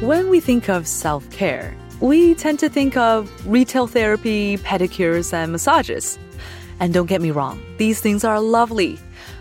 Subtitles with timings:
[0.00, 5.50] When we think of self care, we tend to think of retail therapy, pedicures, and
[5.50, 6.20] massages.
[6.78, 8.96] And don't get me wrong, these things are lovely.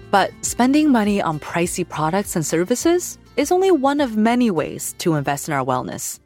[0.10, 5.14] But spending money on pricey products and services is only one of many ways to
[5.14, 6.20] invest in our wellness.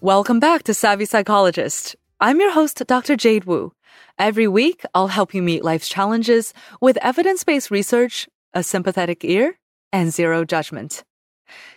[0.00, 1.96] Welcome back to Savvy Psychologist.
[2.20, 3.16] I'm your host, Dr.
[3.16, 3.72] Jade Wu.
[4.16, 9.58] Every week, I'll help you meet life's challenges with evidence based research, a sympathetic ear,
[9.92, 11.02] and zero judgment.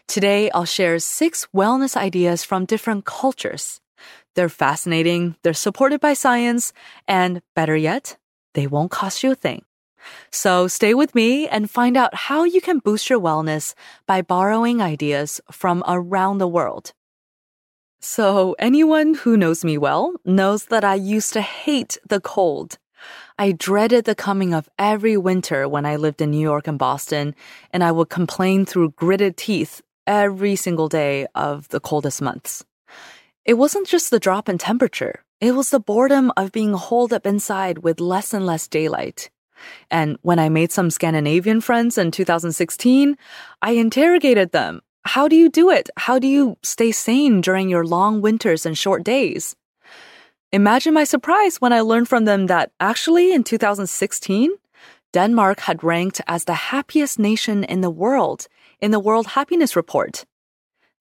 [0.07, 3.81] Today, I'll share six wellness ideas from different cultures.
[4.35, 6.71] They're fascinating, they're supported by science,
[7.07, 8.17] and better yet,
[8.53, 9.63] they won't cost you a thing.
[10.31, 13.73] So stay with me and find out how you can boost your wellness
[14.05, 16.93] by borrowing ideas from around the world.
[17.99, 22.77] So, anyone who knows me well knows that I used to hate the cold.
[23.39, 27.35] I dreaded the coming of every winter when I lived in New York and Boston,
[27.71, 32.65] and I would complain through gritted teeth every single day of the coldest months.
[33.45, 37.27] It wasn't just the drop in temperature, it was the boredom of being holed up
[37.27, 39.29] inside with less and less daylight.
[39.91, 43.17] And when I made some Scandinavian friends in 2016,
[43.61, 44.81] I interrogated them.
[45.05, 45.91] How do you do it?
[45.95, 49.55] How do you stay sane during your long winters and short days?
[50.53, 54.51] Imagine my surprise when I learned from them that actually in 2016,
[55.11, 58.47] Denmark had ranked as the happiest nation in the world
[58.79, 60.23] in the World Happiness Report.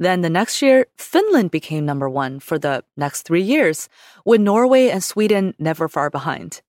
[0.01, 3.89] Then the next year, Finland became number one for the next three years,
[4.25, 6.61] with Norway and Sweden never far behind.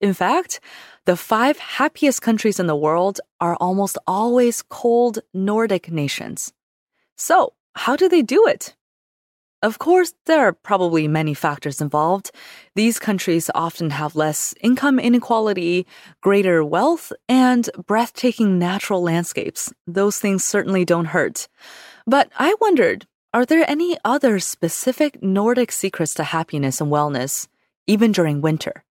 [0.00, 0.60] In fact,
[1.06, 6.52] the five happiest countries in the world are almost always cold Nordic nations.
[7.16, 8.76] So, how do they do it?
[9.62, 12.30] Of course, there are probably many factors involved.
[12.76, 15.86] These countries often have less income inequality,
[16.22, 19.70] greater wealth, and breathtaking natural landscapes.
[19.86, 21.46] Those things certainly don't hurt.
[22.06, 27.46] But I wondered are there any other specific Nordic secrets to happiness and wellness,
[27.86, 28.82] even during winter?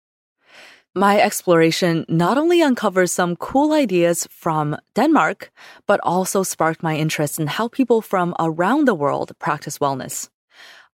[0.95, 5.51] My exploration not only uncovered some cool ideas from Denmark,
[5.87, 10.29] but also sparked my interest in how people from around the world practice wellness.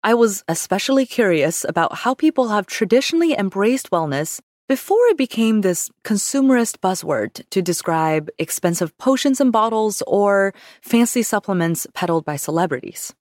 [0.05, 4.39] I was especially curious about how people have traditionally embraced wellness
[4.69, 11.87] before it became this consumerist buzzword to describe expensive potions and bottles or fancy supplements
[11.95, 13.15] peddled by celebrities.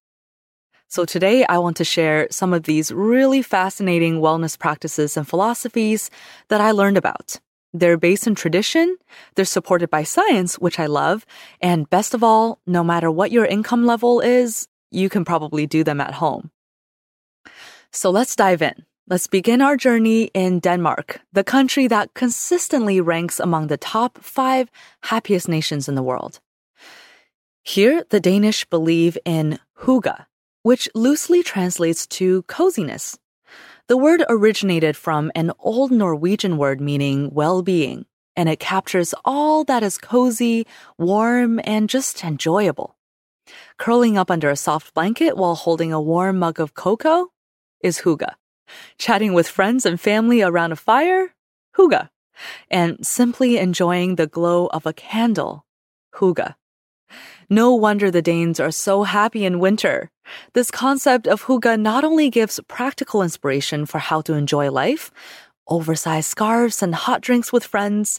[0.87, 6.11] So today I want to share some of these really fascinating wellness practices and philosophies
[6.51, 7.41] that I learned about.
[7.73, 8.99] They're based in tradition,
[9.37, 11.25] they're supported by science, which I love,
[11.63, 15.83] and best of all, no matter what your income level is, you can probably do
[15.83, 16.51] them at home.
[17.91, 18.85] So let's dive in.
[19.07, 24.71] Let's begin our journey in Denmark, the country that consistently ranks among the top five
[25.03, 26.41] happiest nations in the world.
[27.63, 30.25] Here, the Danish believe in hygge,
[30.63, 33.19] which loosely translates to coziness.
[33.89, 39.65] The word originated from an old Norwegian word meaning well being, and it captures all
[39.65, 40.67] that is cozy,
[40.97, 42.97] warm, and just enjoyable.
[43.77, 47.31] Curling up under a soft blanket while holding a warm mug of cocoa
[47.85, 48.27] is hygge.
[48.99, 51.35] Chatting with friends and family around a fire,
[51.77, 52.09] hygge.
[52.71, 55.67] And simply enjoying the glow of a candle,
[56.17, 56.55] hygge.
[57.51, 60.11] No wonder the Danes are so happy in winter.
[60.55, 65.13] This concept of hygge not only gives practical inspiration for how to enjoy life,
[65.69, 68.19] oversized scarves and hot drinks with friends,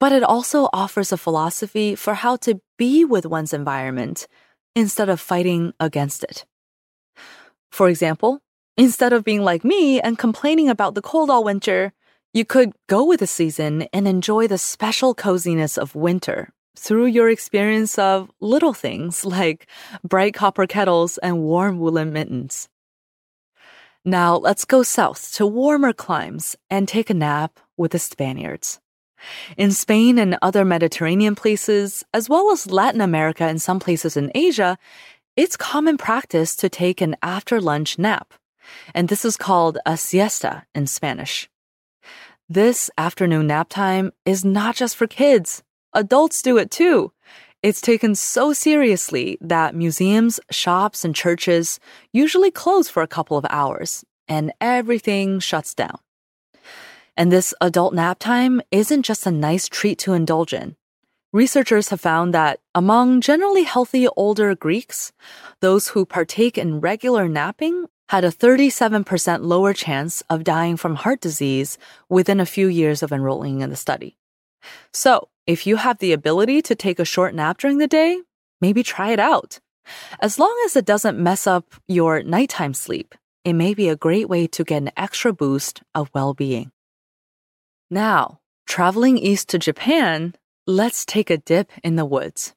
[0.00, 4.26] but it also offers a philosophy for how to be with one's environment
[4.74, 6.44] instead of fighting against it.
[7.70, 8.40] For example,
[8.76, 11.92] instead of being like me and complaining about the cold all winter,
[12.32, 17.30] you could go with the season and enjoy the special coziness of winter through your
[17.30, 19.68] experience of little things like
[20.02, 22.68] bright copper kettles and warm woolen mittens.
[24.04, 28.80] Now let's go south to warmer climes and take a nap with the Spaniards.
[29.56, 34.30] In Spain and other Mediterranean places, as well as Latin America and some places in
[34.34, 34.76] Asia,
[35.36, 38.34] it's common practice to take an after lunch nap.
[38.94, 41.48] And this is called a siesta in Spanish.
[42.48, 45.62] This afternoon nap time is not just for kids.
[45.94, 47.12] Adults do it too.
[47.62, 51.80] It's taken so seriously that museums, shops, and churches
[52.12, 55.98] usually close for a couple of hours and everything shuts down.
[57.16, 60.76] And this adult nap time isn't just a nice treat to indulge in.
[61.32, 65.12] Researchers have found that among generally healthy older Greeks,
[65.60, 71.20] those who partake in regular napping had a 37% lower chance of dying from heart
[71.20, 71.78] disease
[72.08, 74.16] within a few years of enrolling in the study.
[74.92, 78.20] So, if you have the ability to take a short nap during the day,
[78.60, 79.60] maybe try it out.
[80.20, 83.14] As long as it doesn't mess up your nighttime sleep,
[83.44, 86.72] it may be a great way to get an extra boost of well being.
[87.90, 90.34] Now, traveling east to Japan,
[90.66, 92.54] let's take a dip in the woods.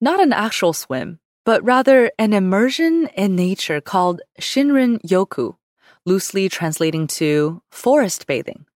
[0.00, 5.56] Not an actual swim, but rather an immersion in nature called Shinrin Yoku,
[6.04, 8.66] loosely translating to forest bathing.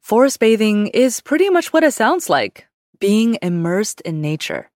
[0.00, 2.66] Forest bathing is pretty much what it sounds like
[2.98, 4.70] being immersed in nature.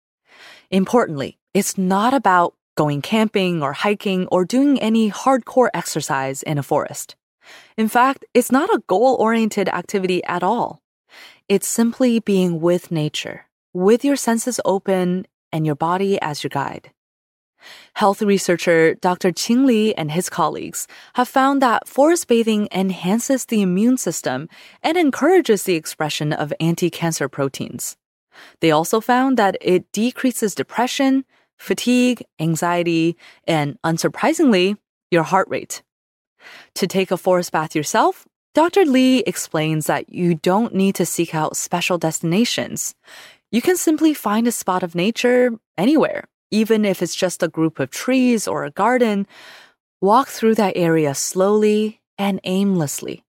[0.71, 6.63] Importantly, it's not about going camping or hiking or doing any hardcore exercise in a
[6.63, 7.15] forest.
[7.77, 10.83] In fact, it's not a goal oriented activity at all.
[11.49, 16.91] It's simply being with nature, with your senses open and your body as your guide.
[17.95, 19.31] Health researcher Dr.
[19.33, 24.49] Qing Li and his colleagues have found that forest bathing enhances the immune system
[24.83, 27.97] and encourages the expression of anti cancer proteins.
[28.61, 31.25] They also found that it decreases depression,
[31.57, 33.17] fatigue, anxiety,
[33.47, 34.77] and unsurprisingly,
[35.11, 35.83] your heart rate.
[36.75, 38.85] To take a forest bath yourself, Dr.
[38.85, 42.95] Li explains that you don't need to seek out special destinations.
[43.51, 46.25] You can simply find a spot of nature anywhere
[46.55, 49.27] even if it's just a group of trees or a garden,
[50.01, 53.25] walk through that area slowly and aimlessly.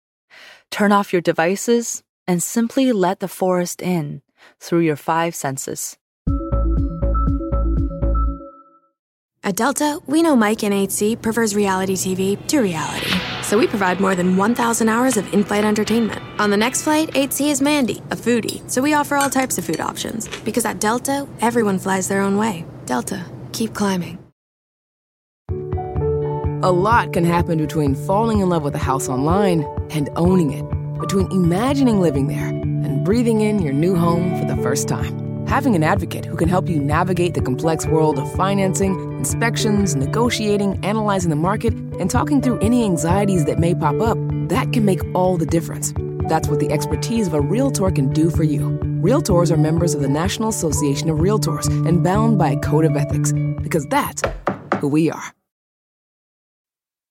[0.70, 4.22] Turn off your devices and simply let the forest in
[4.60, 5.98] through your five senses.
[9.44, 13.12] At Delta, we know Mike in 8C prefers reality TV to reality.
[13.42, 16.22] So we provide more than 1,000 hours of in flight entertainment.
[16.40, 18.70] On the next flight, 8C is Mandy, a foodie.
[18.70, 20.28] So we offer all types of food options.
[20.40, 22.66] Because at Delta, everyone flies their own way.
[22.86, 24.20] Delta, keep climbing.
[26.62, 30.64] A lot can happen between falling in love with a house online and owning it,
[31.00, 35.48] between imagining living there and breathing in your new home for the first time.
[35.48, 40.84] Having an advocate who can help you navigate the complex world of financing, inspections, negotiating,
[40.84, 44.18] analyzing the market, and talking through any anxieties that may pop up,
[44.50, 45.94] that can make all the difference.
[46.30, 48.80] That's what the expertise of a Realtor can do for you.
[49.06, 52.98] Realtors are members of the National Association of Realtors and bound by a code of
[52.98, 54.24] ethics, because that's
[54.80, 55.32] who we are.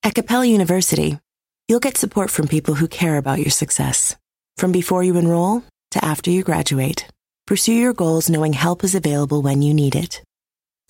[0.02, 1.20] At Capella University,
[1.68, 4.16] you'll get support from people who care about your success.
[4.56, 5.62] From before you enroll
[5.92, 7.06] to after you graduate,
[7.46, 10.20] pursue your goals knowing help is available when you need it.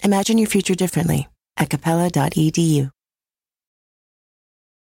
[0.02, 2.93] Imagine your future differently at capella.edu.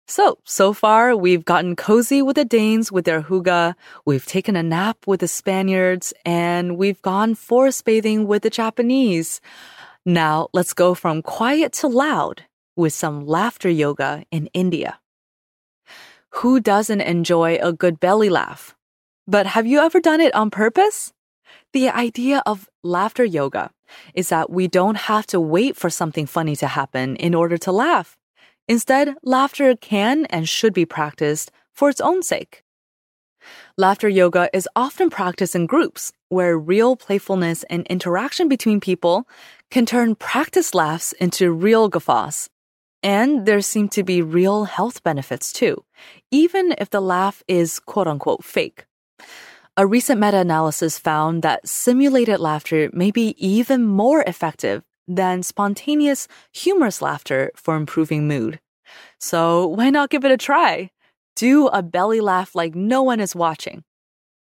[0.08, 3.74] So, so far, we've gotten cozy with the Danes with their hygge,
[4.06, 9.42] we've taken a nap with the Spaniards, and we've gone forest bathing with the Japanese.
[10.06, 12.44] Now, let's go from quiet to loud
[12.76, 15.00] with some laughter yoga in India.
[16.42, 18.76] Who doesn't enjoy a good belly laugh?
[19.28, 21.14] But have you ever done it on purpose?
[21.74, 23.72] The idea of laughter yoga
[24.14, 27.72] is that we don't have to wait for something funny to happen in order to
[27.72, 28.16] laugh.
[28.68, 32.64] Instead, laughter can and should be practiced for its own sake.
[33.78, 39.28] Laughter yoga is often practiced in groups where real playfulness and interaction between people
[39.70, 42.50] can turn practice laughs into real guffaws.
[43.04, 45.84] And there seem to be real health benefits too,
[46.32, 48.86] even if the laugh is quote unquote fake.
[49.78, 56.28] A recent meta analysis found that simulated laughter may be even more effective than spontaneous,
[56.52, 58.60] humorous laughter for improving mood.
[59.20, 60.92] So why not give it a try?
[61.36, 63.84] Do a belly laugh like no one is watching.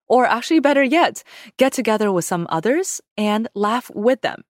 [0.09, 1.23] Or actually, better yet,
[1.57, 4.43] get together with some others and laugh with them.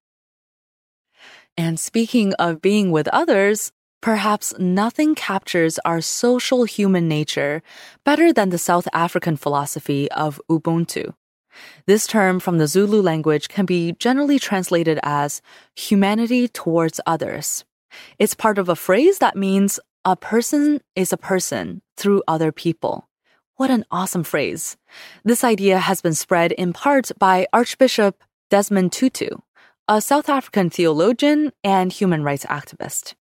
[1.55, 7.61] And speaking of being with others, perhaps nothing captures our social human nature
[8.03, 11.13] better than the South African philosophy of Ubuntu.
[11.85, 15.41] This term from the Zulu language can be generally translated as
[15.75, 17.65] humanity towards others.
[18.19, 23.07] It's part of a phrase that means a person is a person through other people.
[23.55, 24.77] What an awesome phrase.
[25.23, 29.29] This idea has been spread in part by Archbishop Desmond Tutu,
[29.87, 33.13] a South African theologian and human rights activist.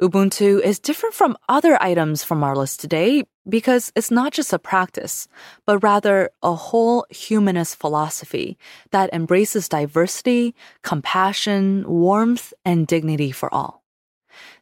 [0.00, 4.58] Ubuntu is different from other items from our list today because it's not just a
[4.58, 5.28] practice,
[5.66, 8.58] but rather a whole humanist philosophy
[8.90, 13.82] that embraces diversity, compassion, warmth, and dignity for all.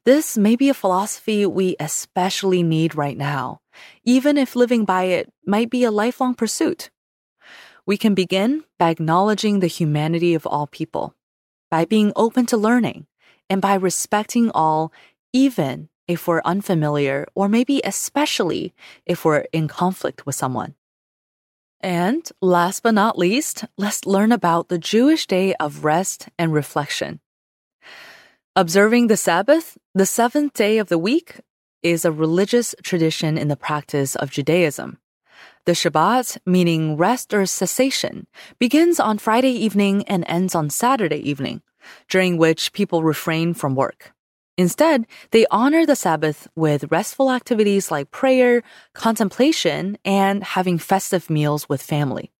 [0.04, 3.60] This may be a philosophy we especially need right now,
[4.04, 6.90] even if living by it might be a lifelong pursuit.
[7.86, 11.14] We can begin by acknowledging the humanity of all people,
[11.70, 13.06] by being open to learning,
[13.50, 14.92] and by respecting all
[15.33, 18.73] even if we're unfamiliar or maybe especially
[19.04, 20.75] if we're in conflict with someone.
[21.80, 27.21] And last but not least, let's learn about the Jewish day of rest and reflection.
[28.54, 31.40] Observing the Sabbath, the seventh day of the week,
[31.83, 34.99] is a religious tradition in the practice of Judaism.
[35.64, 38.26] The Shabbat, meaning rest or cessation,
[38.59, 41.62] begins on Friday evening and ends on Saturday evening,
[42.08, 44.12] during which people refrain from work.
[44.56, 51.68] Instead, they honor the Sabbath with restful activities like prayer, contemplation, and having festive meals
[51.68, 52.30] with family.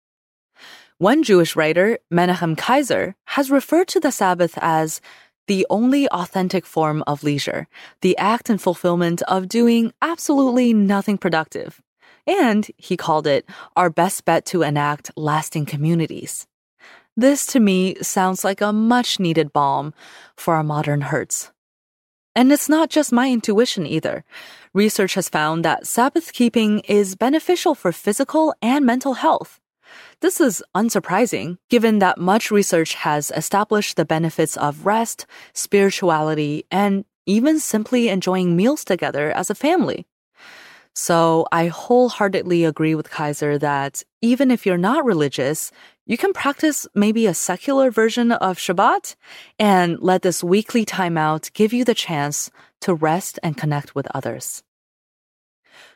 [0.99, 5.00] One Jewish writer, Menachem Kaiser, has referred to the Sabbath as
[5.47, 7.66] the only authentic form of leisure,
[8.02, 11.80] the act and fulfillment of doing absolutely nothing productive.
[12.26, 16.47] And he called it our best bet to enact lasting communities.
[17.20, 19.92] This to me sounds like a much needed balm
[20.38, 21.52] for our modern hurts.
[22.34, 24.24] And it's not just my intuition either.
[24.72, 29.60] Research has found that Sabbath keeping is beneficial for physical and mental health.
[30.22, 37.04] This is unsurprising, given that much research has established the benefits of rest, spirituality, and
[37.26, 40.06] even simply enjoying meals together as a family.
[40.94, 45.70] So I wholeheartedly agree with Kaiser that even if you're not religious,
[46.11, 49.14] you can practice maybe a secular version of Shabbat
[49.61, 52.50] and let this weekly timeout give you the chance
[52.81, 54.64] to rest and connect with others.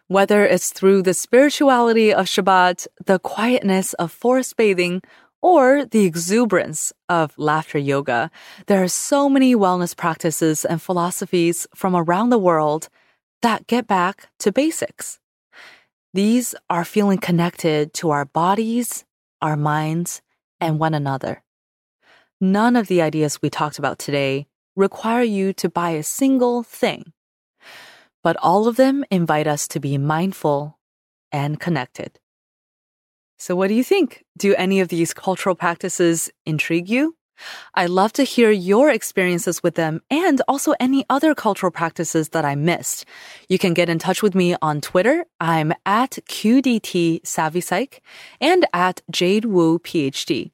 [0.06, 5.02] Whether it's through the spirituality of Shabbat, the quietness of forest bathing,
[5.42, 8.30] or the exuberance of laughter yoga,
[8.66, 12.88] there are so many wellness practices and philosophies from around the world
[13.42, 15.18] that get back to basics.
[16.12, 19.04] These are feeling connected to our bodies,
[19.44, 20.22] our minds,
[20.58, 21.44] and one another.
[22.40, 27.12] None of the ideas we talked about today require you to buy a single thing,
[28.22, 30.78] but all of them invite us to be mindful
[31.30, 32.18] and connected.
[33.38, 34.24] So, what do you think?
[34.38, 37.14] Do any of these cultural practices intrigue you?
[37.74, 42.44] I'd love to hear your experiences with them and also any other cultural practices that
[42.44, 43.04] I missed.
[43.48, 45.24] You can get in touch with me on Twitter.
[45.40, 48.02] I'm at QDT Savvy Psych
[48.40, 50.50] and at Jade Wu PhD.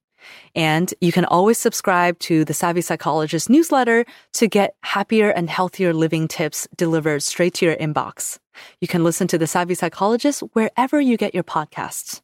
[0.55, 5.95] And you can always subscribe to the Savvy Psychologist newsletter to get happier and healthier
[5.95, 8.39] living tips delivered straight to your inbox.
[8.81, 12.21] You can listen to the Savvy Psychologist wherever you get your podcasts.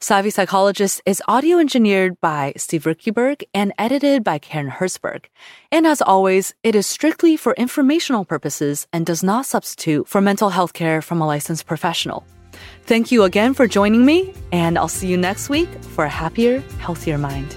[0.00, 5.24] Savvy Psychologist is audio engineered by Steve Riekeberg and edited by Karen Hertzberg.
[5.72, 10.50] And as always, it is strictly for informational purposes and does not substitute for mental
[10.50, 12.24] health care from a licensed professional.
[12.84, 16.60] Thank you again for joining me, and I'll see you next week for a happier,
[16.78, 17.56] healthier mind.